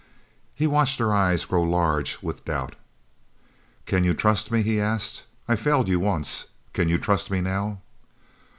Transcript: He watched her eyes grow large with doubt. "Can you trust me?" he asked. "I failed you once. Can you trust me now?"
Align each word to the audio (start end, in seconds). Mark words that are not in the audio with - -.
He 0.55 0.65
watched 0.65 0.97
her 0.97 1.13
eyes 1.13 1.45
grow 1.45 1.61
large 1.61 2.23
with 2.23 2.43
doubt. 2.43 2.75
"Can 3.85 4.03
you 4.03 4.15
trust 4.15 4.49
me?" 4.49 4.63
he 4.63 4.81
asked. 4.81 5.25
"I 5.47 5.55
failed 5.55 5.87
you 5.87 5.99
once. 5.99 6.45
Can 6.73 6.89
you 6.89 6.97
trust 6.97 7.29
me 7.29 7.39
now?" 7.39 7.81